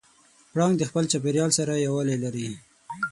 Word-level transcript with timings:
پړانګ 0.51 0.73
د 0.77 0.83
خپل 0.89 1.03
چاپېریال 1.11 1.51
سره 1.59 1.73
یووالی 1.85 2.17
لري. 2.23 2.47